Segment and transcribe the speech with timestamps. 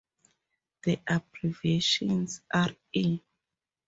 [0.81, 3.19] The abbreviations r.e.